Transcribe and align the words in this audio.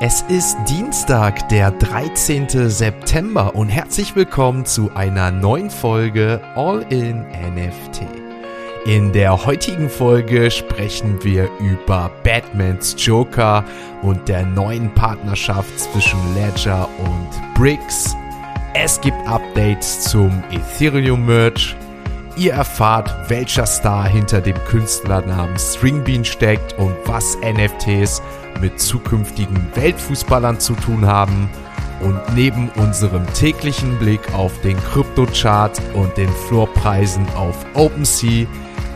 Es 0.00 0.22
ist 0.22 0.56
Dienstag, 0.68 1.48
der 1.50 1.70
13. 1.70 2.48
September 2.68 3.54
und 3.54 3.68
herzlich 3.68 4.16
willkommen 4.16 4.66
zu 4.66 4.90
einer 4.94 5.30
neuen 5.30 5.70
Folge 5.70 6.40
All 6.56 6.84
in 6.90 7.20
NFT. 7.20 8.02
In 8.86 9.12
der 9.12 9.46
heutigen 9.46 9.88
Folge 9.88 10.50
sprechen 10.50 11.22
wir 11.22 11.48
über 11.60 12.10
Batmans 12.24 12.96
Joker 12.98 13.64
und 14.02 14.28
der 14.28 14.44
neuen 14.44 14.92
Partnerschaft 14.94 15.78
zwischen 15.78 16.18
Ledger 16.34 16.88
und 16.98 17.54
Bricks. 17.54 18.16
Es 18.74 19.00
gibt 19.00 19.16
Updates 19.28 20.00
zum 20.02 20.42
Ethereum 20.50 21.24
Merch. 21.24 21.76
Ihr 22.36 22.54
erfahrt, 22.54 23.30
welcher 23.30 23.64
Star 23.64 24.08
hinter 24.08 24.40
dem 24.40 24.56
Künstlernamen 24.64 25.56
Stringbean 25.56 26.24
steckt 26.24 26.72
und 26.78 26.96
was 27.04 27.36
NFTs 27.36 28.20
mit 28.60 28.80
zukünftigen 28.80 29.68
Weltfußballern 29.76 30.58
zu 30.58 30.74
tun 30.74 31.06
haben. 31.06 31.48
Und 32.00 32.20
neben 32.34 32.70
unserem 32.70 33.24
täglichen 33.34 33.98
Blick 33.98 34.34
auf 34.34 34.60
den 34.62 34.76
Kryptochart 34.76 35.80
und 35.94 36.16
den 36.16 36.28
Floorpreisen 36.48 37.24
auf 37.36 37.54
OpenSea 37.74 38.46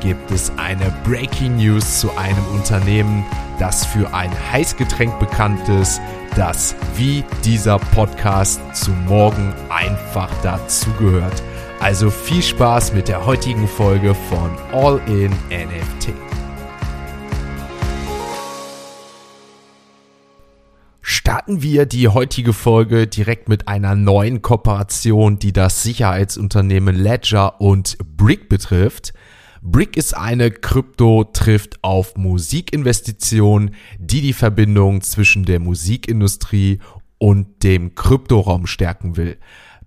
gibt 0.00 0.30
es 0.32 0.52
eine 0.56 0.92
Breaking 1.04 1.56
News 1.56 2.00
zu 2.00 2.10
einem 2.16 2.44
Unternehmen, 2.54 3.24
das 3.60 3.86
für 3.86 4.12
ein 4.12 4.30
Heißgetränk 4.52 5.16
bekannt 5.20 5.68
ist, 5.68 6.00
das 6.34 6.74
wie 6.96 7.24
dieser 7.44 7.78
Podcast 7.78 8.60
zu 8.74 8.90
morgen 8.90 9.54
einfach 9.70 10.30
dazugehört. 10.42 11.42
Also 11.80 12.10
viel 12.10 12.42
Spaß 12.42 12.92
mit 12.92 13.08
der 13.08 13.24
heutigen 13.24 13.68
Folge 13.68 14.14
von 14.14 14.50
All 14.72 15.00
in 15.06 15.30
NFT. 15.50 16.12
starten 21.48 21.62
wir 21.62 21.86
die 21.86 22.08
heutige 22.08 22.52
Folge 22.52 23.06
direkt 23.06 23.48
mit 23.48 23.68
einer 23.68 23.94
neuen 23.94 24.42
Kooperation, 24.42 25.38
die 25.38 25.52
das 25.52 25.82
Sicherheitsunternehmen 25.82 26.94
Ledger 26.94 27.60
und 27.60 27.96
Brick 28.16 28.48
betrifft. 28.48 29.14
Brick 29.62 29.96
ist 29.96 30.14
eine 30.14 30.50
Krypto 30.50 31.24
trifft 31.24 31.82
auf 31.82 32.16
Musikinvestition, 32.16 33.70
die 33.98 34.20
die 34.20 34.32
Verbindung 34.32 35.00
zwischen 35.00 35.44
der 35.44 35.60
Musikindustrie 35.60 36.80
und 37.18 37.62
dem 37.62 37.94
Kryptoraum 37.94 38.66
stärken 38.66 39.16
will. 39.16 39.38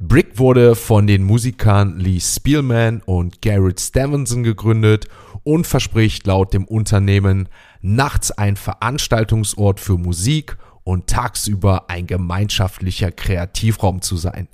Brick 0.04 0.40
wurde 0.40 0.74
von 0.74 1.06
den 1.06 1.22
Musikern 1.22 2.00
Lee 2.00 2.20
Spielman 2.20 3.04
und 3.06 3.44
Garrett 3.44 3.80
Stevenson 3.80 4.42
gegründet 4.42 5.08
und 5.44 5.68
verspricht 5.68 6.26
laut 6.26 6.56
dem 6.56 6.66
Unternehmen 6.66 7.48
nachts 7.82 8.32
ein 8.32 8.56
Veranstaltungsort 8.56 9.80
für 9.80 10.00
Musik 10.00 10.58
und 10.84 11.06
tagsüber 11.06 11.88
ein 11.92 12.08
gemeinschaftlicher 12.08 13.12
Kreativraum 13.12 14.02
zu 14.02 14.18
sein. 14.18 14.48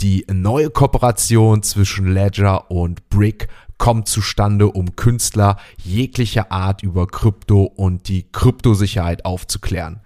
Die 0.00 0.24
neue 0.32 0.70
Kooperation 0.70 1.64
zwischen 1.64 2.14
Ledger 2.14 2.70
und 2.70 3.08
Brick 3.08 3.48
kommt 3.78 4.06
zustande, 4.06 4.68
um 4.68 4.94
Künstler 4.94 5.56
jeglicher 5.82 6.52
Art 6.52 6.84
über 6.84 7.08
Krypto 7.08 7.64
und 7.64 8.06
die 8.06 8.30
Kryptosicherheit 8.30 9.24
aufzuklären. 9.24 10.02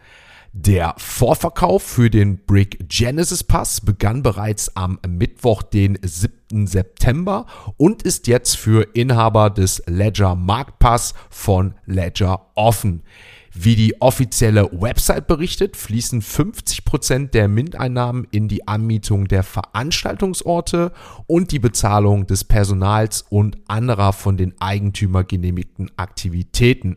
Der 0.60 0.94
Vorverkauf 0.98 1.84
für 1.84 2.10
den 2.10 2.44
Brick 2.44 2.88
Genesis 2.88 3.44
Pass 3.44 3.80
begann 3.80 4.24
bereits 4.24 4.76
am 4.76 4.98
Mittwoch, 5.06 5.62
den 5.62 5.96
7. 6.02 6.66
September 6.66 7.46
und 7.76 8.02
ist 8.02 8.26
jetzt 8.26 8.56
für 8.56 8.88
Inhaber 8.92 9.50
des 9.50 9.80
Ledger 9.86 10.34
Marktpass 10.34 11.14
von 11.30 11.74
Ledger 11.86 12.50
offen. 12.56 13.04
Wie 13.54 13.76
die 13.76 14.00
offizielle 14.00 14.68
Website 14.72 15.26
berichtet, 15.26 15.76
fließen 15.76 16.22
50% 16.22 17.30
der 17.30 17.48
MINT-Einnahmen 17.48 18.26
in 18.30 18.48
die 18.48 18.68
Anmietung 18.68 19.26
der 19.26 19.42
Veranstaltungsorte 19.42 20.92
und 21.26 21.50
die 21.50 21.58
Bezahlung 21.58 22.26
des 22.26 22.44
Personals 22.44 23.24
und 23.30 23.58
anderer 23.66 24.12
von 24.12 24.36
den 24.36 24.54
Eigentümer 24.60 25.24
genehmigten 25.24 25.90
Aktivitäten. 25.96 26.96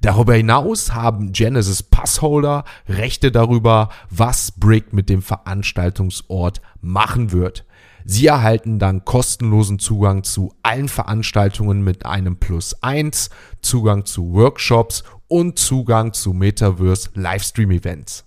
Darüber 0.00 0.34
hinaus 0.34 0.94
haben 0.94 1.32
Genesis 1.32 1.82
Passholder 1.82 2.64
Rechte 2.88 3.32
darüber, 3.32 3.88
was 4.08 4.52
Brick 4.52 4.92
mit 4.92 5.08
dem 5.08 5.22
Veranstaltungsort 5.22 6.60
machen 6.80 7.32
wird. 7.32 7.64
Sie 8.10 8.26
erhalten 8.26 8.78
dann 8.78 9.04
kostenlosen 9.04 9.78
Zugang 9.78 10.24
zu 10.24 10.54
allen 10.62 10.88
Veranstaltungen 10.88 11.82
mit 11.82 12.06
einem 12.06 12.36
Plus 12.36 12.82
1, 12.82 13.28
Zugang 13.60 14.06
zu 14.06 14.32
Workshops 14.32 15.04
und 15.28 15.58
Zugang 15.58 16.12
zu 16.12 16.32
Metaverse 16.32 17.10
Livestream 17.14 17.70
Events. 17.70 18.24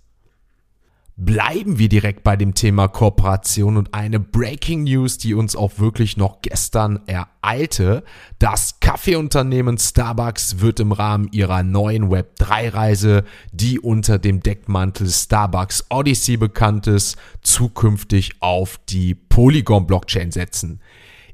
Bleiben 1.18 1.78
wir 1.78 1.88
direkt 1.88 2.24
bei 2.24 2.36
dem 2.36 2.56
Thema 2.56 2.88
Kooperation 2.88 3.78
und 3.78 3.94
eine 3.94 4.20
Breaking 4.20 4.86
News, 4.86 5.20
die 5.20 5.36
uns 5.36 5.56
auch 5.56 5.78
wirklich 5.78 6.18
noch 6.18 6.42
gestern 6.42 7.00
ereilte. 7.06 8.04
Das 8.40 8.80
Kaffeeunternehmen 8.80 9.78
Starbucks 9.78 10.62
wird 10.62 10.80
im 10.80 10.92
Rahmen 10.92 11.28
ihrer 11.32 11.62
neuen 11.62 12.10
Web3-Reise, 12.10 13.24
die 13.52 13.80
unter 13.80 14.18
dem 14.18 14.42
Deckmantel 14.42 15.10
Starbucks 15.10 15.86
Odyssey 15.92 16.38
bekannt 16.38 16.88
ist, 16.88 17.18
zukünftig 17.42 18.32
auf 18.40 18.80
die 18.90 19.14
Polygon-Blockchain 19.14 20.32
setzen. 20.32 20.80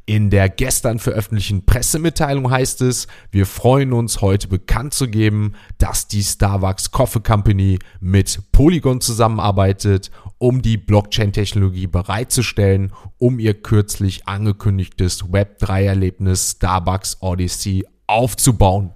In 0.10 0.30
der 0.30 0.48
gestern 0.48 1.00
veröffentlichten 1.00 1.66
Pressemitteilung 1.66 2.50
heißt 2.50 2.80
es, 2.80 3.08
wir 3.30 3.46
freuen 3.46 3.92
uns 3.92 4.22
heute 4.22 4.48
bekannt 4.48 4.94
zu 4.94 5.10
geben, 5.10 5.56
dass 5.80 6.08
die 6.08 6.24
Starbucks 6.24 6.92
Coffee 6.92 7.20
Company 7.20 7.80
mit 8.00 8.40
Polygon 8.54 9.02
zusammenarbeitet, 9.02 10.10
um 10.38 10.62
die 10.62 10.78
Blockchain-Technologie 10.78 11.88
bereitzustellen, 11.88 12.94
um 13.18 13.38
ihr 13.38 13.54
kürzlich 13.62 14.30
angekündigtes 14.30 15.26
Web3-Erlebnis 15.26 16.52
Starbucks 16.52 17.18
Odyssey 17.20 17.86
aufzubauen. 18.08 18.94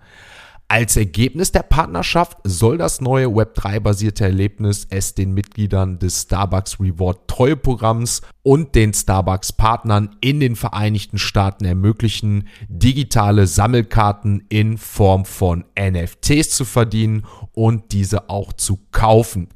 Als 0.73 0.95
Ergebnis 0.95 1.51
der 1.51 1.63
Partnerschaft 1.63 2.37
soll 2.45 2.77
das 2.77 3.01
neue 3.01 3.25
Web3-basierte 3.25 4.23
Erlebnis 4.23 4.87
es 4.89 5.13
den 5.13 5.33
Mitgliedern 5.33 5.99
des 5.99 6.21
Starbucks 6.21 6.79
Reward 6.79 7.27
Treueprogramms 7.27 8.21
und 8.41 8.73
den 8.73 8.93
Starbucks-Partnern 8.93 10.15
in 10.21 10.39
den 10.39 10.55
Vereinigten 10.55 11.17
Staaten 11.17 11.65
ermöglichen, 11.65 12.47
digitale 12.69 13.47
Sammelkarten 13.47 14.45
in 14.47 14.77
Form 14.77 15.25
von 15.25 15.65
NFTs 15.77 16.51
zu 16.51 16.63
verdienen 16.63 17.25
und 17.51 17.91
diese 17.91 18.29
auch 18.29 18.53
zu 18.53 18.79
kaufen. 18.93 19.49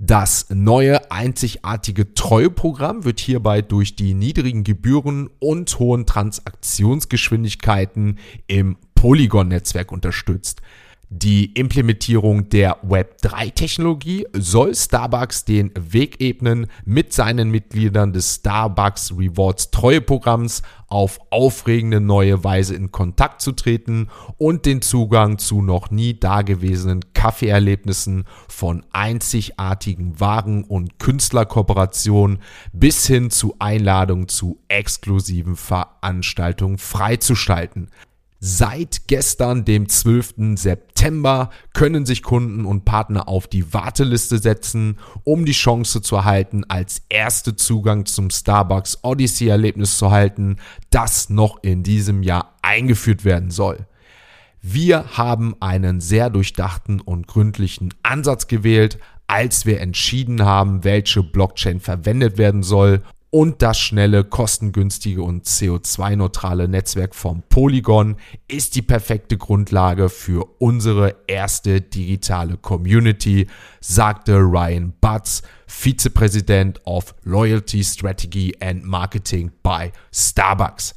Das 0.00 0.46
neue 0.50 1.12
einzigartige 1.12 2.14
Treueprogramm 2.14 3.04
wird 3.04 3.20
hierbei 3.20 3.62
durch 3.62 3.94
die 3.94 4.14
niedrigen 4.14 4.64
Gebühren 4.64 5.30
und 5.38 5.78
hohen 5.78 6.04
Transaktionsgeschwindigkeiten 6.04 8.18
im 8.46 8.76
Polygon-Netzwerk 8.96 9.92
unterstützt. 9.92 10.62
Die 11.16 11.52
Implementierung 11.52 12.48
der 12.48 12.82
Web3-Technologie 12.82 14.26
soll 14.32 14.74
Starbucks 14.74 15.44
den 15.44 15.70
Weg 15.78 16.20
ebnen, 16.20 16.66
mit 16.84 17.12
seinen 17.12 17.52
Mitgliedern 17.52 18.12
des 18.12 18.34
Starbucks 18.34 19.12
Rewards 19.16 19.70
Treueprogramms 19.70 20.62
auf 20.88 21.20
aufregende 21.30 22.00
neue 22.00 22.42
Weise 22.42 22.74
in 22.74 22.90
Kontakt 22.90 23.42
zu 23.42 23.52
treten 23.52 24.08
und 24.38 24.66
den 24.66 24.82
Zugang 24.82 25.38
zu 25.38 25.62
noch 25.62 25.92
nie 25.92 26.18
dagewesenen 26.18 27.04
Kaffeeerlebnissen 27.14 28.24
von 28.48 28.84
einzigartigen 28.90 30.18
Waren 30.18 30.64
und 30.64 30.98
Künstlerkooperationen 30.98 32.40
bis 32.72 33.06
hin 33.06 33.30
zu 33.30 33.54
Einladungen 33.60 34.26
zu 34.26 34.58
exklusiven 34.66 35.54
Veranstaltungen 35.54 36.78
freizuschalten. 36.78 37.88
Seit 38.46 39.08
gestern, 39.08 39.64
dem 39.64 39.88
12. 39.88 40.56
September, 40.56 41.48
können 41.72 42.04
sich 42.04 42.22
Kunden 42.22 42.66
und 42.66 42.84
Partner 42.84 43.26
auf 43.26 43.46
die 43.46 43.72
Warteliste 43.72 44.36
setzen, 44.36 44.98
um 45.22 45.46
die 45.46 45.52
Chance 45.52 46.02
zu 46.02 46.16
erhalten, 46.16 46.62
als 46.68 47.00
erste 47.08 47.56
Zugang 47.56 48.04
zum 48.04 48.28
Starbucks 48.28 48.98
Odyssey 49.00 49.48
Erlebnis 49.48 49.96
zu 49.96 50.10
halten, 50.10 50.56
das 50.90 51.30
noch 51.30 51.62
in 51.62 51.82
diesem 51.82 52.22
Jahr 52.22 52.54
eingeführt 52.60 53.24
werden 53.24 53.50
soll. 53.50 53.86
Wir 54.60 55.16
haben 55.16 55.56
einen 55.60 56.02
sehr 56.02 56.28
durchdachten 56.28 57.00
und 57.00 57.26
gründlichen 57.26 57.94
Ansatz 58.02 58.46
gewählt, 58.46 58.98
als 59.26 59.64
wir 59.64 59.80
entschieden 59.80 60.42
haben, 60.42 60.84
welche 60.84 61.22
Blockchain 61.22 61.80
verwendet 61.80 62.36
werden 62.36 62.62
soll 62.62 63.02
und 63.34 63.62
das 63.62 63.80
schnelle, 63.80 64.22
kostengünstige 64.22 65.20
und 65.20 65.44
CO2-neutrale 65.44 66.68
Netzwerk 66.68 67.16
vom 67.16 67.42
Polygon 67.48 68.14
ist 68.46 68.76
die 68.76 68.82
perfekte 68.82 69.36
Grundlage 69.36 70.08
für 70.08 70.46
unsere 70.60 71.16
erste 71.26 71.80
digitale 71.80 72.56
Community, 72.56 73.48
sagte 73.80 74.36
Ryan 74.36 74.94
Butts, 75.00 75.42
Vizepräsident 75.66 76.80
of 76.84 77.12
Loyalty 77.24 77.82
Strategy 77.82 78.54
and 78.60 78.84
Marketing 78.84 79.50
bei 79.64 79.90
Starbucks. 80.12 80.94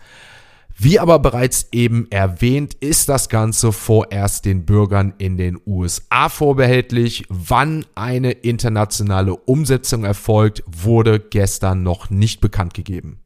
Wie 0.80 1.00
aber 1.00 1.18
bereits 1.18 1.70
eben 1.72 2.06
erwähnt, 2.12 2.76
ist 2.76 3.10
das 3.10 3.30
Ganze 3.30 3.72
vorerst 3.72 4.46
den 4.46 4.64
Bürgern 4.64 5.16
in 5.18 5.36
den 5.36 5.60
USA 5.66 6.30
vorbehältlich. 6.30 7.26
Wann 7.30 7.84
eine 7.96 8.32
internationale 8.32 9.36
Umsetzung 9.36 10.04
erfolgt, 10.04 10.64
wurde 10.68 11.20
gestern 11.20 11.82
noch 11.82 12.12
nicht 12.12 12.42
bekannt 12.42 12.76
gegeben. 12.76 13.20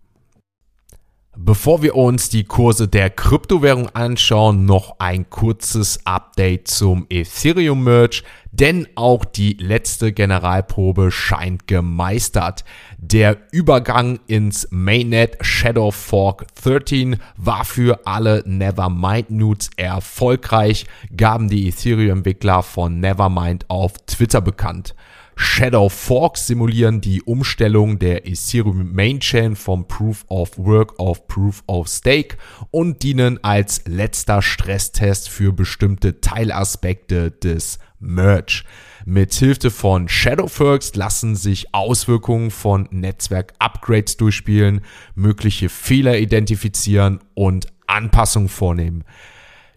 Bevor 1.37 1.81
wir 1.81 1.95
uns 1.95 2.27
die 2.27 2.43
Kurse 2.43 2.89
der 2.89 3.09
Kryptowährung 3.09 3.87
anschauen, 3.95 4.65
noch 4.65 4.97
ein 4.99 5.29
kurzes 5.29 6.05
Update 6.05 6.67
zum 6.67 7.05
Ethereum 7.09 7.85
Merge, 7.85 8.23
denn 8.51 8.85
auch 8.95 9.23
die 9.23 9.53
letzte 9.53 10.11
Generalprobe 10.11 11.09
scheint 11.09 11.67
gemeistert. 11.67 12.65
Der 12.97 13.37
Übergang 13.53 14.19
ins 14.27 14.67
Mainnet 14.71 15.37
Shadow 15.39 15.91
Fork 15.91 16.47
13 16.61 17.15
war 17.37 17.63
für 17.63 18.05
alle 18.05 18.43
Nevermind 18.45 19.31
Nudes 19.31 19.69
erfolgreich, 19.77 20.85
gaben 21.15 21.47
die 21.47 21.69
Ethereum-Entwickler 21.69 22.61
von 22.61 22.99
Nevermind 22.99 23.69
auf 23.69 23.93
Twitter 24.05 24.41
bekannt. 24.41 24.95
Shadow 25.35 25.89
Forks 25.89 26.47
simulieren 26.47 27.01
die 27.01 27.21
Umstellung 27.21 27.99
der 27.99 28.27
Ethereum 28.27 28.93
Mainchain 28.93 29.55
vom 29.55 29.87
Proof 29.87 30.25
of 30.27 30.57
Work 30.57 30.99
auf 30.99 31.27
Proof 31.27 31.63
of 31.67 31.87
Stake 31.87 32.37
und 32.69 33.03
dienen 33.03 33.43
als 33.43 33.83
letzter 33.85 34.41
Stresstest 34.41 35.29
für 35.29 35.53
bestimmte 35.53 36.21
Teilaspekte 36.21 37.31
des 37.31 37.79
Merge. 37.99 38.63
Mit 39.05 39.33
Hilfe 39.33 39.71
von 39.71 40.07
Shadowforks 40.09 40.95
lassen 40.95 41.35
sich 41.35 41.73
Auswirkungen 41.73 42.51
von 42.51 42.87
Netzwerk-Upgrades 42.91 44.17
durchspielen, 44.17 44.81
mögliche 45.15 45.69
Fehler 45.69 46.17
identifizieren 46.17 47.19
und 47.33 47.67
Anpassungen 47.87 48.49
vornehmen. 48.49 49.03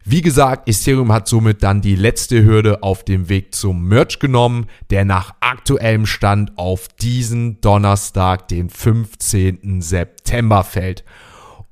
Wie 0.06 0.20
gesagt, 0.20 0.68
Ethereum 0.68 1.10
hat 1.12 1.28
somit 1.28 1.62
dann 1.62 1.80
die 1.80 1.96
letzte 1.96 2.44
Hürde 2.44 2.82
auf 2.82 3.04
dem 3.04 3.30
Weg 3.30 3.54
zum 3.54 3.88
Merch 3.88 4.18
genommen, 4.18 4.66
der 4.90 5.06
nach 5.06 5.34
aktuellem 5.40 6.04
Stand 6.04 6.58
auf 6.58 6.88
diesen 6.88 7.62
Donnerstag, 7.62 8.46
den 8.48 8.68
15. 8.68 9.80
September 9.80 10.62
fällt. 10.62 11.04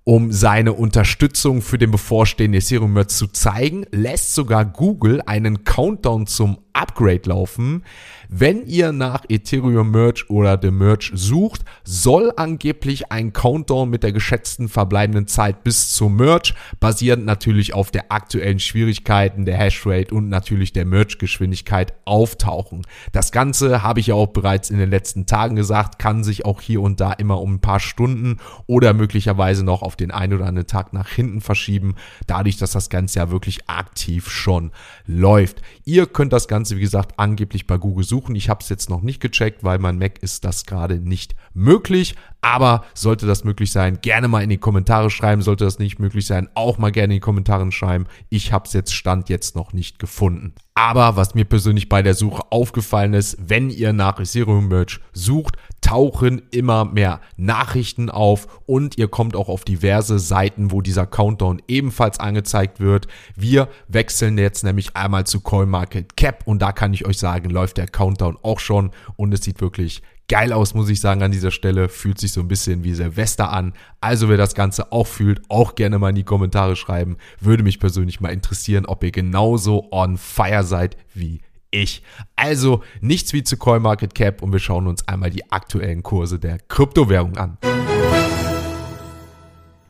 Um 0.05 0.33
seine 0.33 0.73
Unterstützung 0.73 1.61
für 1.61 1.77
den 1.77 1.91
bevorstehenden 1.91 2.63
Ethereum 2.63 2.95
Merch 2.95 3.09
zu 3.09 3.27
zeigen, 3.27 3.85
lässt 3.91 4.35
sogar 4.35 4.65
Google 4.65 5.21
einen 5.27 5.65
Countdown 5.65 6.27
zum 6.27 6.57
Upgrade 6.73 7.29
laufen. 7.29 7.85
Wenn 8.29 8.67
ihr 8.67 8.93
nach 8.93 9.25
Ethereum 9.29 9.91
Merch 9.91 10.31
oder 10.31 10.57
dem 10.57 10.79
Merch 10.79 11.13
sucht, 11.15 11.67
soll 11.85 12.33
angeblich 12.37 13.13
ein 13.13 13.35
Countdown 13.35 13.91
mit 13.91 14.03
der 14.03 14.13
geschätzten 14.13 14.71
verbleibenden 14.71 15.27
Zeit 15.27 15.65
bis 15.65 15.93
zum 15.93 16.17
Merch, 16.17 16.55
basierend 16.81 17.27
natürlich 17.27 17.75
auf 17.75 17.91
der 17.91 18.11
aktuellen 18.11 18.59
Schwierigkeiten, 18.59 19.45
der 19.45 19.59
Hashrate 19.59 20.15
und 20.15 20.31
natürlich 20.31 20.73
der 20.73 20.87
Merch-Geschwindigkeit 20.87 21.93
auftauchen. 22.07 22.87
Das 23.13 23.33
Ganze 23.33 23.83
habe 23.83 24.01
ich 24.01 24.07
ja 24.07 24.15
auch 24.15 24.29
bereits 24.29 24.71
in 24.71 24.79
den 24.79 24.89
letzten 24.91 25.27
Tagen 25.27 25.55
gesagt, 25.55 25.99
kann 25.99 26.25
sich 26.25 26.47
auch 26.47 26.63
hier 26.63 26.81
und 26.81 27.01
da 27.01 27.13
immer 27.13 27.41
um 27.41 27.55
ein 27.55 27.61
paar 27.61 27.81
Stunden 27.81 28.39
oder 28.67 28.95
möglicherweise 28.95 29.63
noch 29.63 29.83
auf 29.83 29.97
den 29.97 30.11
einen 30.11 30.33
oder 30.33 30.47
anderen 30.47 30.69
Tag 30.69 30.95
nach 30.95 31.09
hinten 31.09 31.43
verschieben, 31.43 31.97
dadurch, 32.27 32.57
dass 32.57 32.73
das 32.73 32.89
Ganze 32.89 33.19
ja 33.19 33.31
wirklich 33.31 33.69
aktiv 33.69 34.31
schon 34.31 34.71
läuft. 35.07 35.61
Ihr 35.85 36.07
könnt 36.07 36.33
das 36.33 36.49
Ganze, 36.49 36.62
wie 36.71 36.81
gesagt, 36.81 37.19
angeblich 37.19 37.67
bei 37.67 37.77
Google 37.77 38.05
suchen. 38.05 38.37
Ich 38.37 38.49
habe 38.49 38.61
es 38.63 38.69
jetzt 38.69 38.89
noch 38.89 39.03
nicht 39.03 39.21
gecheckt, 39.21 39.65
weil 39.65 39.79
mein 39.79 39.99
Mac 39.99 40.19
ist 40.23 40.45
das 40.45 40.65
gerade 40.65 41.01
nicht 41.01 41.35
möglich. 41.53 42.15
Aber 42.41 42.85
sollte 42.95 43.27
das 43.27 43.45
möglich 43.45 43.71
sein, 43.71 44.01
gerne 44.01 44.29
mal 44.29 44.43
in 44.43 44.51
die 44.51 44.59
Kommentare 44.59 45.11
schreiben. 45.11 45.43
Sollte 45.43 45.65
das 45.65 45.79
nicht 45.79 45.99
möglich 45.99 46.27
sein, 46.27 46.49
auch 46.55 46.79
mal 46.79 46.91
gerne 46.91 47.15
in 47.15 47.19
die 47.19 47.21
Kommentare 47.21 47.71
schreiben. 47.73 48.07
Ich 48.31 48.53
habe 48.53 48.67
es 48.67 48.73
jetzt 48.73 48.95
Stand 48.95 49.29
jetzt 49.29 49.55
noch 49.57 49.73
nicht 49.73 49.99
gefunden. 49.99 50.55
Aber 50.75 51.17
was 51.17 51.35
mir 51.35 51.45
persönlich 51.45 51.89
bei 51.89 52.03
der 52.03 52.15
Suche 52.15 52.43
aufgefallen 52.51 53.15
ist, 53.15 53.37
wenn 53.39 53.71
ihr 53.71 53.93
nach 53.93 54.19
Ethereum 54.19 54.69
Merch 54.69 55.01
sucht, 55.13 55.57
tauchen 55.83 56.41
immer 56.51 56.87
mehr 56.87 57.21
Nachrichten 57.37 58.09
auf 58.09 58.63
und 58.65 58.97
ihr 58.97 59.09
kommt 59.09 59.37
auch 59.37 59.49
auf 59.49 59.65
diverse 59.65 60.19
Seiten, 60.19 60.71
wo 60.71 60.81
dieser 60.81 61.07
Countdown 61.07 61.61
ebenfalls 61.69 62.19
angezeigt 62.19 62.81
wird. 62.81 63.09
Wir 63.37 63.69
wechseln 63.89 64.39
jetzt 64.39 64.65
nämlich 64.65 64.97
einmal 64.97 65.25
zu 65.27 65.41
CoinMarketCap 65.41 66.47
und 66.47 66.63
da 66.63 66.73
kann 66.73 66.95
ich 66.95 67.05
euch 67.05 67.19
sagen, 67.19 67.51
läuft 67.51 67.77
der 67.77 67.89
Countdown 67.89 68.39
auch 68.43 68.61
schon 68.61 68.91
und 69.17 69.35
es 69.35 69.43
sieht 69.43 69.61
wirklich 69.61 70.03
geil 70.29 70.55
aus, 70.55 70.73
muss 70.73 70.89
ich 70.89 71.01
sagen, 71.01 71.23
an 71.23 71.31
dieser 71.31 71.51
Stelle. 71.51 71.91
Fühlt 71.91 72.19
sich 72.19 72.33
so 72.33 72.41
ein 72.41 72.49
bisschen 72.49 72.85
wie 72.85 72.95
Silvester 72.95 73.53
an. 73.53 73.75
Also 74.01 74.31
wer 74.31 74.39
das 74.39 74.55
Ganze 74.55 74.91
auch 74.91 75.07
fühlt, 75.07 75.43
auch 75.51 75.75
gerne 75.75 75.99
mal 75.99 76.09
in 76.09 76.15
die 76.15 76.25
Kommentare 76.25 76.75
schreiben. 76.75 77.19
Würde 77.39 77.63
mich 77.63 77.79
persönlich 77.79 78.21
mal 78.21 78.31
interessieren, 78.31 78.87
ob 78.87 79.05
ihr 79.05 79.11
genauso 79.11 79.89
on 79.91 80.17
fire 80.17 80.65
seid 80.65 80.97
wie 81.13 81.43
ich. 81.73 82.03
Also 82.37 82.83
nichts 83.01 83.33
wie 83.33 83.43
zu 83.43 83.57
CoinMarketCap 83.57 84.43
und 84.43 84.53
wir 84.53 84.61
schauen 84.61 84.87
uns 84.87 85.09
einmal 85.09 85.31
die 85.31 85.51
aktuellen 85.51 86.03
Kurse 86.05 86.39
der 86.39 86.59
Kryptowährung 86.59 87.37
an. 87.37 87.59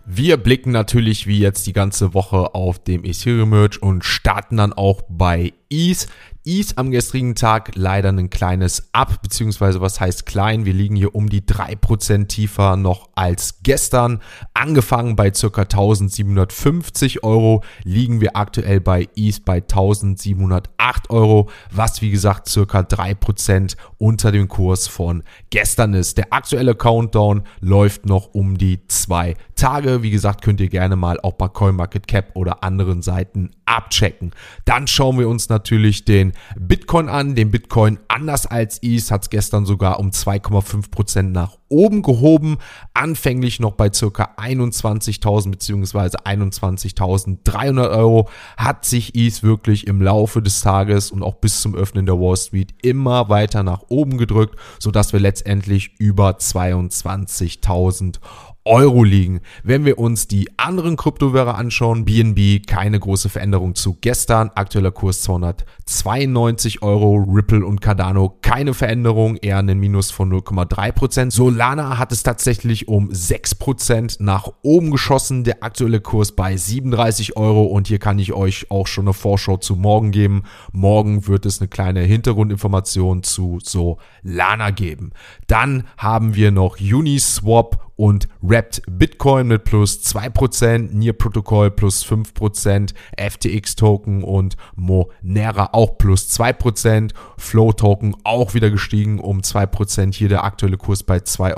Wir 0.05 0.37
blicken 0.37 0.73
natürlich 0.73 1.27
wie 1.27 1.39
jetzt 1.39 1.67
die 1.67 1.73
ganze 1.73 2.13
Woche 2.13 2.55
auf 2.55 2.83
dem 2.83 3.05
Ethereum 3.05 3.51
Merge 3.51 3.79
und 3.81 4.05
starten 4.05 4.57
dann 4.57 4.73
auch 4.73 5.03
bei 5.09 5.53
ETH. 5.71 6.09
ETH 6.45 6.77
am 6.77 6.91
gestrigen 6.91 7.37
Tag 7.37 7.71
leider 7.77 8.09
ein 8.09 8.29
kleines 8.29 8.89
Up, 8.93 9.23
beziehungsweise 9.23 9.81
was 9.81 10.01
heißt 10.01 10.27
klein? 10.27 10.65
Wir 10.65 10.73
liegen 10.73 10.97
hier 10.97 11.15
um 11.15 11.29
die 11.29 11.43
3% 11.43 12.27
tiefer 12.27 12.77
noch 12.77 13.11
als 13.15 13.63
gestern. 13.63 14.21
Angefangen 14.53 15.15
bei 15.15 15.33
circa 15.33 15.63
1750 15.63 17.23
Euro 17.23 17.63
liegen 17.85 18.21
wir 18.21 18.37
aktuell 18.37 18.81
bei 18.81 19.09
ETH 19.15 19.45
bei 19.45 19.59
1708 19.59 21.11
Euro, 21.11 21.49
was 21.71 22.03
wie 22.03 22.11
gesagt 22.11 22.49
circa 22.49 22.81
3% 22.81 23.77
unter 23.99 24.33
dem 24.33 24.49
Kurs 24.49 24.89
von 24.89 25.23
gestern 25.51 25.95
ist. 25.95 26.19
Der 26.19 26.33
aktuelle 26.33 26.75
Countdown 26.75 27.45
läuft 27.61 28.07
noch 28.07 28.35
um 28.35 28.59
die 28.59 28.85
zwei 28.89 29.37
Tage. 29.55 30.03
Wie 30.03 30.11
gesagt, 30.11 30.43
könnt 30.43 30.61
ihr 30.61 30.69
gerne 30.69 30.97
mal 30.97 31.21
auch 31.21 31.35
bei 31.35 31.47
CoinMarketCap 31.47 32.31
oder 32.35 32.65
anderen 32.65 33.01
Seiten 33.01 33.51
abchecken. 33.65 34.33
Dann 34.65 34.89
schauen 34.89 35.21
wir 35.21 35.29
uns 35.29 35.49
natürlich 35.49 36.05
den 36.05 36.32
Bitcoin 36.59 37.09
an. 37.09 37.35
Den 37.35 37.51
Bitcoin 37.51 37.99
anders 38.09 38.47
als 38.47 38.79
ETH 38.83 39.11
hat 39.11 39.23
es 39.23 39.31
gestern 39.31 39.67
sogar 39.67 39.99
um 39.99 40.11
2,5% 40.11 41.23
nach 41.23 41.59
oben 41.69 42.03
gehoben. 42.03 42.59
Anfänglich 42.95 43.59
noch 43.59 43.73
bei 43.73 43.91
circa 43.93 44.35
21.000 44.37 45.51
bzw. 45.51 46.17
21.300 46.25 47.91
Euro 47.91 48.29
hat 48.57 48.85
sich 48.85 49.15
ETH 49.15 49.43
wirklich 49.43 49.87
im 49.87 50.03
Laufe 50.03 50.43
des 50.43 50.61
Tages 50.61 51.11
und 51.11 51.23
auch 51.23 51.37
bis 51.37 51.61
zum 51.61 51.75
Öffnen 51.75 52.07
der 52.07 52.21
Wall 52.21 52.37
Street 52.37 52.75
immer 52.83 53.29
weiter 53.29 53.63
nach 53.63 53.83
oben 53.89 54.19
gedrückt, 54.19 54.57
sodass 54.79 55.13
wir 55.13 55.21
letztendlich 55.21 55.95
über 55.99 56.33
22.000 56.33 58.19
Euro 58.65 59.03
liegen. 59.03 59.41
Wenn 59.65 59.85
wir 59.85 59.99
uns 59.99 60.29
die 60.29 60.49
anderen 60.57 60.97
Kryptowährungen 60.97 61.57
anschauen, 61.57 62.05
BNB 62.05 62.65
keine 62.67 63.01
große 63.01 63.29
Veränderung 63.29 63.75
zu 63.75 63.97
gestern, 64.01 64.51
aktueller 64.55 64.93
Kurs 64.93 65.23
292 65.23 66.83
Euro, 66.83 67.17
Ripple 67.17 67.67
und 67.67 67.81
Cardano 67.81 68.39
keine 68.43 68.73
Veränderung, 68.73 69.37
eher 69.37 69.59
einen 69.59 69.81
Minus 69.81 70.13
von 70.13 70.33
0,3%. 70.33 71.33
Solana 71.33 71.99
hat 71.99 72.13
es 72.13 72.23
tatsächlich 72.23 72.87
um 72.87 73.11
6% 73.11 74.23
nach 74.23 74.49
oben 74.63 74.93
geschossen, 74.93 75.43
der 75.43 75.65
aktuelle 75.65 76.01
Kurs 76.01 76.33
bei 76.33 76.57
37 76.57 77.37
Euro 77.37 77.65
und 77.65 77.89
hier 77.89 77.99
kann 77.99 78.21
ich 78.21 78.33
euch 78.33 78.71
auch 78.71 78.87
schon 78.87 79.07
eine 79.07 79.15
Vorschau 79.15 79.57
zu 79.57 79.75
morgen 79.75 80.13
geben. 80.13 80.45
Morgen 80.71 81.27
wird 81.27 81.47
es 81.47 81.61
eine 81.61 81.69
kleine 81.69 82.01
Hintergrundinformation 82.01 83.25
zu 83.25 83.59
Solana 83.63 84.71
geben. 84.71 85.11
Dann 85.49 85.85
haben 85.97 86.37
wir 86.37 86.53
noch 86.53 86.79
Uniswap 86.81 87.92
und 88.03 88.27
Wrapped 88.41 88.83
Bitcoin 88.91 89.47
mit 89.47 89.63
plus 89.63 90.01
2%, 90.01 90.93
Near 90.93 91.13
Protocol 91.13 91.71
plus 91.71 92.05
5%, 92.05 92.95
FTX 93.17 93.77
Token 93.77 94.25
und 94.25 94.57
Monera 94.75 95.69
auch 95.71 95.99
plus 95.99 96.29
2%, 96.37 97.13
Flow 97.39 97.73
Token 97.73 98.17
auch 98.25 98.55
wieder 98.55 98.71
gestiegen 98.71 99.21
um 99.21 99.39
2%, 99.39 100.17
hier 100.17 100.29
der 100.29 100.43
aktuelle 100.43 100.79
Kurs 100.79 101.05
bei 101.05 101.19
2,13 101.19 101.55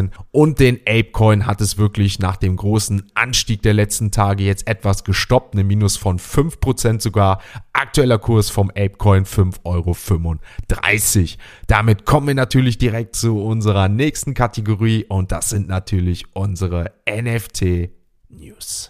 Euro 0.00 0.10
und 0.30 0.60
den 0.60 0.80
Apecoin 0.88 1.44
hat 1.44 1.60
es 1.60 1.76
wirklich 1.76 2.20
nach 2.20 2.38
dem 2.38 2.56
großen 2.56 3.10
Anstieg 3.14 3.60
der 3.60 3.74
letzten 3.74 4.10
Tage 4.10 4.44
jetzt 4.44 4.66
etwas 4.66 5.04
gestoppt, 5.04 5.52
eine 5.52 5.64
Minus 5.64 5.98
von 5.98 6.18
5% 6.18 7.02
sogar, 7.02 7.42
aktueller 7.74 8.18
Kurs 8.18 8.48
vom 8.48 8.70
Apecoin 8.70 9.26
5,35 9.26 9.60
Euro. 9.64 9.96
Damit 11.66 12.06
kommen 12.06 12.28
wir 12.28 12.34
natürlich 12.34 12.78
direkt 12.78 13.14
zu 13.14 13.44
unserer 13.44 13.90
nächsten 13.90 14.32
Kategorie 14.32 15.04
und 15.06 15.32
das 15.32 15.50
sind 15.50 15.65
natürlich 15.66 16.24
unsere 16.34 16.92
NFT 17.08 17.90
News. 18.28 18.88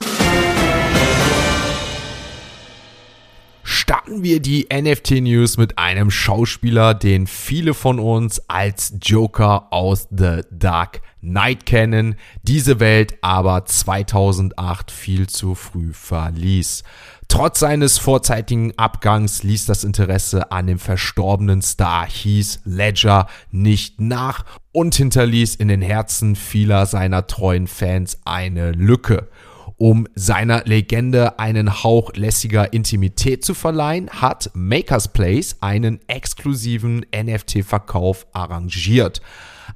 starten 3.86 4.22
wir 4.22 4.40
die 4.40 4.66
NFT 4.72 5.22
News 5.22 5.58
mit 5.58 5.78
einem 5.78 6.10
Schauspieler, 6.10 6.94
den 6.94 7.26
viele 7.26 7.74
von 7.74 7.98
uns 7.98 8.40
als 8.48 8.94
Joker 9.02 9.72
aus 9.72 10.08
The 10.10 10.42
Dark 10.50 11.02
Knight 11.20 11.66
kennen, 11.66 12.14
diese 12.42 12.78
Welt 12.78 13.18
aber 13.20 13.64
2008 13.64 14.90
viel 14.90 15.28
zu 15.28 15.54
früh 15.54 15.92
verließ. 15.92 16.84
Trotz 17.28 17.58
seines 17.58 17.98
vorzeitigen 17.98 18.72
Abgangs 18.78 19.42
ließ 19.42 19.66
das 19.66 19.84
Interesse 19.84 20.52
an 20.52 20.66
dem 20.66 20.78
verstorbenen 20.78 21.60
Star 21.60 22.06
Heath 22.06 22.60
Ledger 22.64 23.26
nicht 23.50 24.00
nach 24.00 24.44
und 24.72 24.94
hinterließ 24.94 25.56
in 25.56 25.68
den 25.68 25.82
Herzen 25.82 26.36
vieler 26.36 26.86
seiner 26.86 27.26
treuen 27.26 27.66
Fans 27.66 28.20
eine 28.24 28.72
Lücke. 28.72 29.28
Um 29.78 30.06
seiner 30.14 30.64
Legende 30.64 31.38
einen 31.38 31.82
Hauch 31.82 32.12
lässiger 32.14 32.72
Intimität 32.72 33.44
zu 33.44 33.52
verleihen, 33.52 34.08
hat 34.08 34.50
Makers 34.54 35.08
Place 35.08 35.56
einen 35.60 36.00
exklusiven 36.08 37.04
NFT-Verkauf 37.14 38.26
arrangiert. 38.32 39.20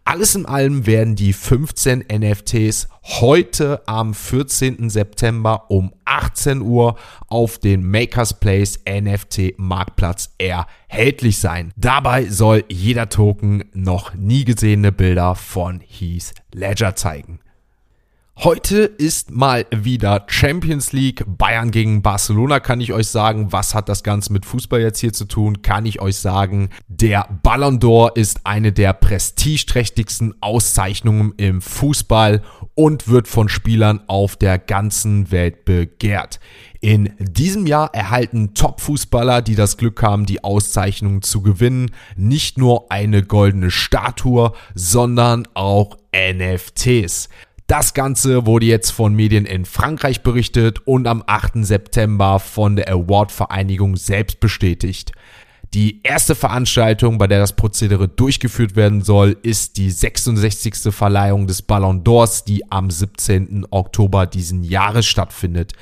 Alles 0.04 0.34
in 0.34 0.46
allem 0.46 0.86
werden 0.86 1.14
die 1.14 1.32
15 1.32 2.04
NFTs 2.12 2.88
heute 3.02 3.82
am 3.86 4.14
14. 4.14 4.90
September 4.90 5.70
um 5.70 5.92
18 6.04 6.62
Uhr 6.62 6.96
auf 7.28 7.58
den 7.58 7.88
Makers 7.88 8.40
Place 8.40 8.80
NFT 8.88 9.58
Marktplatz 9.58 10.34
erhältlich 10.38 11.38
sein. 11.38 11.72
Dabei 11.76 12.26
soll 12.26 12.64
jeder 12.68 13.08
Token 13.08 13.64
noch 13.72 14.14
nie 14.14 14.44
gesehene 14.44 14.90
Bilder 14.90 15.34
von 15.34 15.80
Heath 15.80 16.32
Ledger 16.52 16.96
zeigen. 16.96 17.40
Heute 18.42 18.78
ist 18.78 19.30
mal 19.30 19.66
wieder 19.70 20.24
Champions 20.26 20.92
League. 20.92 21.24
Bayern 21.26 21.70
gegen 21.70 22.00
Barcelona 22.00 22.58
kann 22.58 22.80
ich 22.80 22.94
euch 22.94 23.08
sagen. 23.08 23.52
Was 23.52 23.74
hat 23.74 23.90
das 23.90 24.02
Ganze 24.02 24.32
mit 24.32 24.46
Fußball 24.46 24.80
jetzt 24.80 24.98
hier 24.98 25.12
zu 25.12 25.26
tun? 25.26 25.60
Kann 25.60 25.84
ich 25.84 26.00
euch 26.00 26.16
sagen. 26.16 26.70
Der 26.88 27.28
Ballon 27.42 27.80
d'Or 27.80 28.16
ist 28.16 28.46
eine 28.46 28.72
der 28.72 28.94
prestigeträchtigsten 28.94 30.36
Auszeichnungen 30.40 31.34
im 31.36 31.60
Fußball 31.60 32.40
und 32.74 33.08
wird 33.08 33.28
von 33.28 33.50
Spielern 33.50 34.00
auf 34.06 34.36
der 34.36 34.58
ganzen 34.58 35.30
Welt 35.30 35.66
begehrt. 35.66 36.40
In 36.80 37.12
diesem 37.18 37.66
Jahr 37.66 37.94
erhalten 37.94 38.54
Top-Fußballer, 38.54 39.42
die 39.42 39.54
das 39.54 39.76
Glück 39.76 40.02
haben, 40.02 40.24
die 40.24 40.42
Auszeichnung 40.42 41.20
zu 41.20 41.42
gewinnen, 41.42 41.90
nicht 42.16 42.56
nur 42.56 42.90
eine 42.90 43.22
goldene 43.22 43.70
Statue, 43.70 44.54
sondern 44.74 45.46
auch 45.52 45.98
NFTs. 46.14 47.28
Das 47.70 47.94
Ganze 47.94 48.46
wurde 48.46 48.66
jetzt 48.66 48.90
von 48.90 49.14
Medien 49.14 49.46
in 49.46 49.64
Frankreich 49.64 50.24
berichtet 50.24 50.80
und 50.88 51.06
am 51.06 51.22
8. 51.24 51.64
September 51.64 52.40
von 52.40 52.74
der 52.74 52.88
Award-Vereinigung 52.88 53.94
selbst 53.94 54.40
bestätigt. 54.40 55.12
Die 55.72 56.00
erste 56.02 56.34
Veranstaltung, 56.34 57.18
bei 57.18 57.28
der 57.28 57.38
das 57.38 57.54
Prozedere 57.54 58.08
durchgeführt 58.08 58.74
werden 58.74 59.02
soll, 59.02 59.36
ist 59.44 59.76
die 59.76 59.92
66. 59.92 60.92
Verleihung 60.92 61.46
des 61.46 61.62
Ballon 61.62 62.02
d'Ors, 62.02 62.44
die 62.44 62.68
am 62.72 62.90
17. 62.90 63.68
Oktober 63.70 64.26
diesen 64.26 64.64
Jahres 64.64 65.06
stattfindet. 65.06 65.74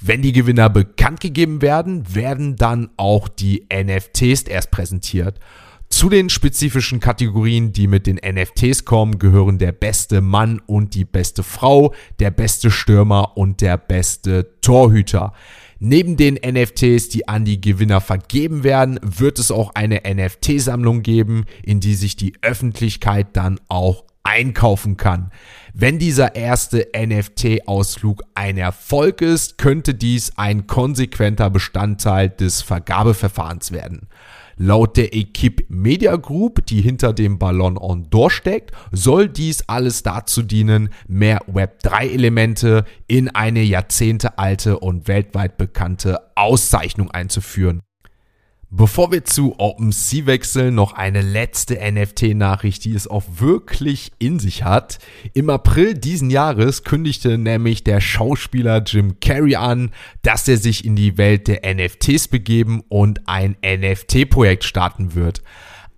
Wenn 0.00 0.22
die 0.22 0.32
Gewinner 0.32 0.70
bekannt 0.70 1.18
gegeben 1.18 1.62
werden, 1.62 2.14
werden 2.14 2.54
dann 2.54 2.90
auch 2.96 3.26
die 3.26 3.66
NFTs 3.74 4.42
erst 4.42 4.70
präsentiert. 4.70 5.40
Zu 5.88 6.08
den 6.08 6.28
spezifischen 6.28 7.00
Kategorien, 7.00 7.72
die 7.72 7.86
mit 7.86 8.06
den 8.06 8.16
NFTs 8.16 8.84
kommen, 8.84 9.18
gehören 9.18 9.58
der 9.58 9.72
beste 9.72 10.20
Mann 10.20 10.60
und 10.66 10.94
die 10.94 11.04
beste 11.04 11.42
Frau, 11.42 11.94
der 12.18 12.30
beste 12.30 12.70
Stürmer 12.70 13.36
und 13.36 13.60
der 13.60 13.78
beste 13.78 14.60
Torhüter. 14.60 15.32
Neben 15.78 16.16
den 16.16 16.34
NFTs, 16.34 17.10
die 17.10 17.28
an 17.28 17.44
die 17.44 17.60
Gewinner 17.60 18.00
vergeben 18.00 18.64
werden, 18.64 18.98
wird 19.02 19.38
es 19.38 19.50
auch 19.50 19.74
eine 19.74 20.02
NFT-Sammlung 20.06 21.02
geben, 21.02 21.44
in 21.62 21.80
die 21.80 21.94
sich 21.94 22.16
die 22.16 22.34
Öffentlichkeit 22.42 23.28
dann 23.34 23.60
auch 23.68 24.04
einkaufen 24.24 24.96
kann. 24.96 25.30
Wenn 25.74 25.98
dieser 25.98 26.34
erste 26.34 26.88
NFT-Ausflug 26.96 28.22
ein 28.34 28.56
Erfolg 28.56 29.20
ist, 29.20 29.58
könnte 29.58 29.94
dies 29.94 30.32
ein 30.36 30.66
konsequenter 30.66 31.50
Bestandteil 31.50 32.30
des 32.30 32.62
Vergabeverfahrens 32.62 33.70
werden. 33.70 34.08
Laut 34.56 34.96
der 34.96 35.14
Equipe 35.14 35.64
Media 35.68 36.16
Group, 36.16 36.66
die 36.66 36.80
hinter 36.80 37.12
dem 37.12 37.38
Ballon 37.38 37.76
on 37.76 38.06
d'Or 38.10 38.30
steckt, 38.30 38.72
soll 38.92 39.28
dies 39.28 39.68
alles 39.68 40.02
dazu 40.02 40.42
dienen, 40.42 40.90
mehr 41.08 41.40
Web3-Elemente 41.46 42.84
in 43.06 43.28
eine 43.28 43.62
jahrzehntealte 43.62 44.78
und 44.78 45.08
weltweit 45.08 45.56
bekannte 45.56 46.18
Auszeichnung 46.36 47.10
einzuführen. 47.10 47.80
Bevor 48.76 49.12
wir 49.12 49.24
zu 49.24 49.54
OpenSea 49.60 50.26
wechseln, 50.26 50.74
noch 50.74 50.94
eine 50.94 51.22
letzte 51.22 51.76
NFT-Nachricht, 51.76 52.84
die 52.84 52.92
es 52.92 53.06
auch 53.06 53.22
wirklich 53.36 54.10
in 54.18 54.40
sich 54.40 54.64
hat. 54.64 54.98
Im 55.32 55.48
April 55.48 55.94
diesen 55.94 56.28
Jahres 56.28 56.82
kündigte 56.82 57.38
nämlich 57.38 57.84
der 57.84 58.00
Schauspieler 58.00 58.82
Jim 58.82 59.20
Carrey 59.20 59.54
an, 59.54 59.92
dass 60.22 60.48
er 60.48 60.56
sich 60.56 60.84
in 60.84 60.96
die 60.96 61.16
Welt 61.18 61.46
der 61.46 61.60
NFTs 61.72 62.26
begeben 62.26 62.82
und 62.88 63.28
ein 63.28 63.54
NFT-Projekt 63.64 64.64
starten 64.64 65.14
wird 65.14 65.44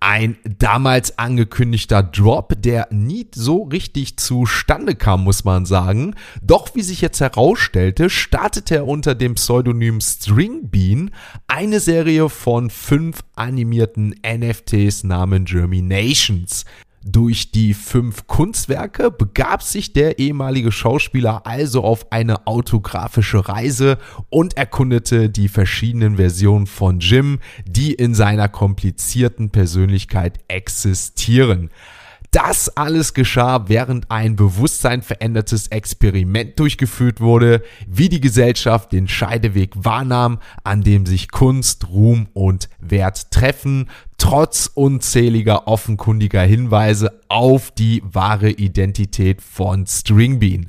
ein 0.01 0.37
damals 0.59 1.19
angekündigter 1.19 2.03
Drop, 2.03 2.55
der 2.59 2.89
nie 2.91 3.27
so 3.35 3.65
richtig 3.65 4.19
zustande 4.19 4.95
kam, 4.95 5.25
muss 5.25 5.45
man 5.45 5.67
sagen. 5.67 6.15
Doch 6.43 6.75
wie 6.75 6.83
sich 6.83 7.01
jetzt 7.01 7.21
herausstellte, 7.21 8.11
startete 8.11 8.77
er 8.77 8.87
unter 8.87 9.15
dem 9.15 9.35
Pseudonym 9.35 10.01
Stringbean 10.01 11.11
eine 11.49 11.81
Serie 11.81 12.29
von 12.29 12.71
fünf 12.71 13.21
animierten 13.35 14.15
NFTs 14.25 15.05
namens 15.05 15.51
Germinations. 15.51 16.65
Durch 17.09 17.53
die 17.53 17.73
fünf 17.73 18.27
Kunstwerke 18.27 19.13
begab 19.13 19.63
sich 19.63 19.93
der 19.93 20.19
ehemalige 20.19 20.73
Schauspieler 20.73 21.47
also 21.47 21.85
auf 21.85 22.11
eine 22.11 22.49
autografische 22.49 23.49
Reise 23.49 23.99
und 24.29 24.57
erkundete 24.57 25.31
die 25.31 25.47
verschiedenen 25.47 26.17
Versionen 26.17 26.67
von 26.67 26.99
Jim, 26.99 27.39
die 27.65 27.95
in 27.95 28.13
seiner 28.13 28.49
komplizierten 28.49 29.51
Persönlichkeit 29.51 30.41
existieren. 30.49 31.71
Das 32.37 32.69
alles 32.77 33.15
geschah, 33.15 33.67
während 33.69 34.11
ein 34.11 34.37
bewusstseinverändertes 34.37 35.69
Experiment 35.69 36.61
durchgeführt 36.61 37.23
wurde, 37.23 37.63
wie 37.87 38.11
die 38.11 38.21
Gesellschaft 38.21 38.93
den 38.93 39.09
Scheideweg 39.09 39.73
wahrnahm, 39.75 40.41
an 40.63 40.83
dem 40.83 41.07
sich 41.07 41.31
Kunst, 41.31 41.89
Ruhm 41.89 42.29
und 42.35 42.69
Wert 42.79 43.31
treffen, 43.31 43.89
trotz 44.19 44.71
unzähliger 44.75 45.67
offenkundiger 45.67 46.43
Hinweise 46.43 47.23
auf 47.29 47.71
die 47.71 48.03
wahre 48.05 48.51
Identität 48.51 49.41
von 49.41 49.87
Stringbean. 49.87 50.69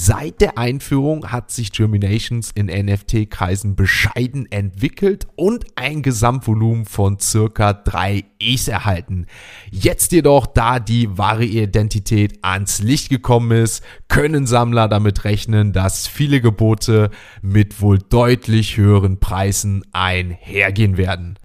Seit 0.00 0.40
der 0.40 0.56
Einführung 0.56 1.32
hat 1.32 1.50
sich 1.50 1.72
Germinations 1.72 2.52
in 2.54 2.66
NFT-Kreisen 2.66 3.74
bescheiden 3.74 4.46
entwickelt 4.48 5.26
und 5.34 5.64
ein 5.74 6.02
Gesamtvolumen 6.02 6.84
von 6.84 7.18
circa 7.18 7.72
3 7.72 8.24
Is 8.38 8.68
erhalten. 8.68 9.26
Jetzt 9.72 10.12
jedoch, 10.12 10.46
da 10.46 10.78
die 10.78 11.18
wahre 11.18 11.44
Identität 11.44 12.38
ans 12.42 12.78
Licht 12.78 13.08
gekommen 13.08 13.50
ist, 13.50 13.82
können 14.06 14.46
Sammler 14.46 14.86
damit 14.86 15.24
rechnen, 15.24 15.72
dass 15.72 16.06
viele 16.06 16.40
Gebote 16.40 17.10
mit 17.42 17.80
wohl 17.80 17.98
deutlich 17.98 18.76
höheren 18.76 19.18
Preisen 19.18 19.84
einhergehen 19.90 20.96
werden. 20.96 21.40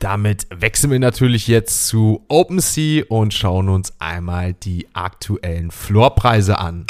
Damit 0.00 0.48
wechseln 0.50 0.90
wir 0.90 0.98
natürlich 0.98 1.46
jetzt 1.46 1.86
zu 1.86 2.24
OpenSea 2.26 3.04
und 3.08 3.32
schauen 3.32 3.68
uns 3.68 3.94
einmal 4.00 4.54
die 4.54 4.88
aktuellen 4.92 5.70
Floorpreise 5.70 6.58
an. 6.58 6.86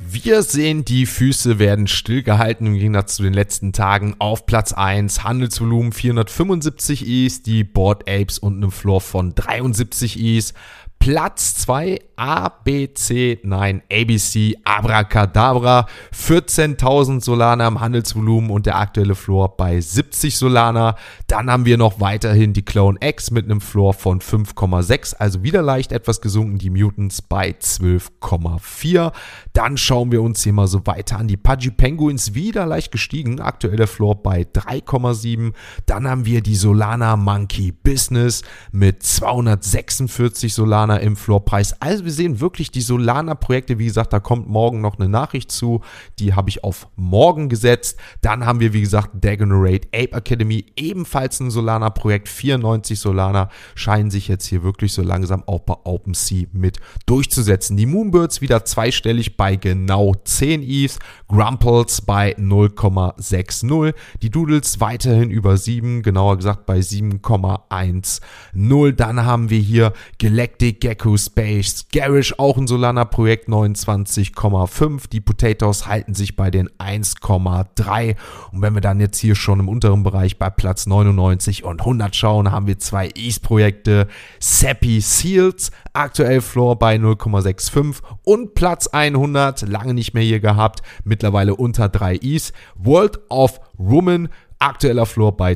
Wir 0.00 0.42
sehen, 0.42 0.84
die 0.84 1.06
Füße 1.06 1.58
werden 1.58 1.88
stillgehalten 1.88 2.68
im 2.68 2.74
Gegensatz 2.74 3.16
zu 3.16 3.24
den 3.24 3.34
letzten 3.34 3.72
Tagen 3.72 4.14
auf 4.20 4.46
Platz 4.46 4.72
1. 4.72 5.24
Handelsvolumen 5.24 5.90
475 5.90 7.06
Is, 7.06 7.42
die 7.42 7.64
Board 7.64 8.08
Apes 8.08 8.38
und 8.38 8.56
einem 8.56 8.70
Floor 8.70 9.00
von 9.00 9.34
73 9.34 10.20
Is. 10.20 10.54
Platz 10.98 11.54
2 11.54 12.00
ABC, 12.16 13.38
nein, 13.44 13.82
ABC, 13.90 14.56
Abracadabra, 14.64 15.86
14.000 16.12 17.22
Solana 17.22 17.68
im 17.68 17.80
Handelsvolumen 17.80 18.50
und 18.50 18.66
der 18.66 18.76
aktuelle 18.76 19.14
Floor 19.14 19.56
bei 19.56 19.80
70 19.80 20.36
Solana. 20.36 20.96
Dann 21.28 21.48
haben 21.50 21.64
wir 21.64 21.78
noch 21.78 22.00
weiterhin 22.00 22.52
die 22.52 22.64
Clone 22.64 22.98
X 23.00 23.30
mit 23.30 23.44
einem 23.44 23.60
Floor 23.60 23.94
von 23.94 24.20
5,6, 24.20 25.14
also 25.16 25.44
wieder 25.44 25.62
leicht 25.62 25.92
etwas 25.92 26.20
gesunken, 26.20 26.58
die 26.58 26.70
Mutants 26.70 27.22
bei 27.22 27.50
12,4. 27.50 29.12
Dann 29.52 29.76
schauen 29.76 30.10
wir 30.10 30.22
uns 30.22 30.42
hier 30.42 30.52
mal 30.52 30.66
so 30.66 30.86
weiter 30.86 31.18
an. 31.18 31.28
Die 31.28 31.36
Pudgy 31.36 31.70
Penguins 31.70 32.34
wieder 32.34 32.66
leicht 32.66 32.90
gestiegen, 32.90 33.40
aktueller 33.40 33.86
Floor 33.86 34.22
bei 34.22 34.42
3,7. 34.42 35.52
Dann 35.86 36.08
haben 36.08 36.26
wir 36.26 36.40
die 36.42 36.56
Solana 36.56 37.16
Monkey 37.16 37.70
Business 37.70 38.42
mit 38.72 39.04
246 39.04 40.52
Solana 40.52 40.87
Solana 40.88 41.02
im 41.02 41.16
Floorpreis. 41.16 41.80
Also 41.80 42.04
wir 42.04 42.12
sehen 42.12 42.40
wirklich 42.40 42.70
die 42.70 42.80
Solana-Projekte. 42.80 43.78
Wie 43.78 43.86
gesagt, 43.86 44.12
da 44.12 44.20
kommt 44.20 44.48
morgen 44.48 44.80
noch 44.80 44.98
eine 44.98 45.08
Nachricht 45.08 45.52
zu. 45.52 45.82
Die 46.18 46.34
habe 46.34 46.48
ich 46.48 46.64
auf 46.64 46.88
morgen 46.96 47.48
gesetzt. 47.48 47.98
Dann 48.22 48.46
haben 48.46 48.60
wir, 48.60 48.72
wie 48.72 48.80
gesagt, 48.80 49.10
Dagonerate 49.12 49.88
Ape 49.94 50.12
Academy, 50.12 50.66
ebenfalls 50.76 51.40
ein 51.40 51.50
Solana-Projekt. 51.50 52.28
94 52.28 52.98
Solana 52.98 53.50
scheinen 53.74 54.10
sich 54.10 54.28
jetzt 54.28 54.46
hier 54.46 54.62
wirklich 54.62 54.92
so 54.92 55.02
langsam 55.02 55.42
auch 55.46 55.60
bei 55.60 55.74
OpenSea 55.84 56.46
mit 56.52 56.78
durchzusetzen. 57.06 57.76
Die 57.76 57.86
Moonbirds 57.86 58.40
wieder 58.40 58.64
zweistellig 58.64 59.36
bei 59.36 59.56
genau 59.56 60.14
10 60.24 60.62
ETHs. 60.62 60.98
Grumples 61.28 62.00
bei 62.00 62.34
0,60. 62.36 63.94
Die 64.22 64.30
Doodles 64.30 64.80
weiterhin 64.80 65.30
über 65.30 65.56
7, 65.56 66.02
genauer 66.02 66.38
gesagt 66.38 66.66
bei 66.66 66.78
7,10. 66.78 68.92
Dann 68.92 69.24
haben 69.24 69.50
wir 69.50 69.58
hier 69.58 69.92
Galactic 70.18 70.77
Gecko 70.80 71.16
Space, 71.16 71.86
Garish 71.92 72.38
auch 72.38 72.56
ein 72.56 72.66
Solana-Projekt 72.66 73.48
29,5. 73.48 75.08
Die 75.10 75.20
Potatoes 75.20 75.86
halten 75.86 76.14
sich 76.14 76.36
bei 76.36 76.50
den 76.50 76.68
1,3. 76.78 78.16
Und 78.52 78.62
wenn 78.62 78.74
wir 78.74 78.80
dann 78.80 79.00
jetzt 79.00 79.18
hier 79.18 79.34
schon 79.34 79.60
im 79.60 79.68
unteren 79.68 80.02
Bereich 80.02 80.38
bei 80.38 80.50
Platz 80.50 80.86
99 80.86 81.64
und 81.64 81.80
100 81.80 82.14
schauen, 82.14 82.52
haben 82.52 82.66
wir 82.66 82.78
zwei 82.78 83.10
East-Projekte. 83.14 84.08
Seppi 84.40 85.00
Seals, 85.00 85.70
aktuell 85.92 86.40
Floor 86.40 86.78
bei 86.78 86.96
0,65 86.96 88.02
und 88.24 88.54
Platz 88.54 88.86
100, 88.88 89.62
lange 89.62 89.94
nicht 89.94 90.14
mehr 90.14 90.22
hier 90.22 90.40
gehabt, 90.40 90.82
mittlerweile 91.04 91.54
unter 91.54 91.88
3 91.88 92.18
East. 92.22 92.52
World 92.76 93.18
of 93.28 93.60
Woman, 93.76 94.28
aktueller 94.58 95.06
Floor 95.06 95.36
bei 95.36 95.54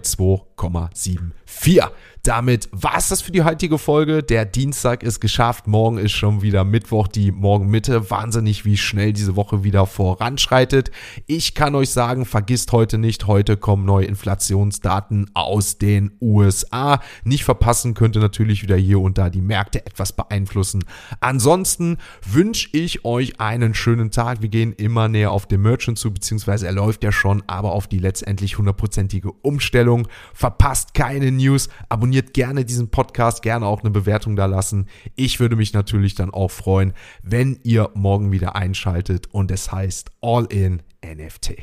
2,74. 0.70 1.90
Damit 2.24 2.68
war 2.70 2.96
es 2.96 3.08
das 3.08 3.20
für 3.20 3.32
die 3.32 3.42
heutige 3.42 3.78
Folge. 3.78 4.22
Der 4.22 4.44
Dienstag 4.44 5.02
ist 5.02 5.18
geschafft. 5.18 5.66
Morgen 5.66 5.98
ist 5.98 6.12
schon 6.12 6.40
wieder 6.40 6.62
Mittwoch, 6.62 7.08
die 7.08 7.32
Morgenmitte. 7.32 8.10
Wahnsinnig, 8.10 8.64
wie 8.64 8.76
schnell 8.76 9.12
diese 9.12 9.34
Woche 9.34 9.64
wieder 9.64 9.86
voranschreitet. 9.86 10.92
Ich 11.26 11.54
kann 11.54 11.74
euch 11.74 11.90
sagen, 11.90 12.24
vergisst 12.24 12.70
heute 12.70 12.96
nicht, 12.96 13.26
heute 13.26 13.56
kommen 13.56 13.84
neue 13.84 14.06
Inflationsdaten 14.06 15.32
aus 15.34 15.78
den 15.78 16.12
USA. 16.20 17.00
Nicht 17.24 17.42
verpassen 17.42 17.94
könnte 17.94 18.20
natürlich 18.20 18.62
wieder 18.62 18.76
hier 18.76 19.00
und 19.00 19.18
da 19.18 19.28
die 19.28 19.40
Märkte 19.40 19.84
etwas 19.84 20.12
beeinflussen. 20.12 20.84
Ansonsten 21.18 21.98
wünsche 22.24 22.68
ich 22.70 23.04
euch 23.04 23.40
einen 23.40 23.74
schönen 23.74 24.12
Tag. 24.12 24.42
Wir 24.42 24.48
gehen 24.48 24.72
immer 24.74 25.08
näher 25.08 25.32
auf 25.32 25.46
den 25.46 25.62
Merchant 25.62 25.98
zu, 25.98 26.14
beziehungsweise 26.14 26.66
er 26.66 26.72
läuft 26.72 27.02
ja 27.02 27.10
schon, 27.10 27.42
aber 27.48 27.72
auf 27.72 27.88
die 27.88 27.98
letztendlich 27.98 28.58
hundertprozentige 28.58 29.32
Umstellung. 29.32 30.06
Verpasst 30.52 30.92
keine 30.92 31.32
News, 31.32 31.70
abonniert 31.88 32.34
gerne 32.34 32.66
diesen 32.66 32.90
Podcast, 32.90 33.40
gerne 33.40 33.64
auch 33.64 33.80
eine 33.80 33.90
Bewertung 33.90 34.36
da 34.36 34.44
lassen. 34.44 34.86
Ich 35.16 35.40
würde 35.40 35.56
mich 35.56 35.72
natürlich 35.72 36.14
dann 36.14 36.28
auch 36.28 36.50
freuen, 36.50 36.92
wenn 37.22 37.58
ihr 37.62 37.88
morgen 37.94 38.32
wieder 38.32 38.54
einschaltet 38.54 39.28
und 39.32 39.50
es 39.50 39.72
heißt 39.72 40.10
All 40.20 40.44
in 40.50 40.82
NFT. 41.02 41.54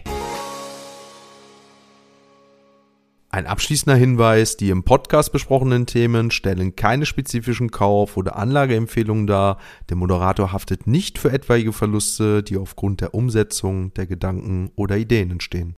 Ein 3.29 3.45
abschließender 3.45 3.95
Hinweis, 3.95 4.57
die 4.57 4.71
im 4.71 4.81
Podcast 4.81 5.31
besprochenen 5.31 5.85
Themen 5.85 6.31
stellen 6.31 6.75
keine 6.75 7.05
spezifischen 7.05 7.69
Kauf- 7.69 8.17
oder 8.17 8.37
Anlageempfehlungen 8.37 9.27
dar. 9.27 9.59
Der 9.89 9.97
Moderator 9.97 10.51
haftet 10.51 10.87
nicht 10.87 11.19
für 11.19 11.31
etwaige 11.31 11.73
Verluste, 11.73 12.41
die 12.41 12.57
aufgrund 12.57 13.01
der 13.01 13.13
Umsetzung 13.13 13.93
der 13.93 14.07
Gedanken 14.07 14.71
oder 14.75 14.97
Ideen 14.97 15.29
entstehen. 15.29 15.75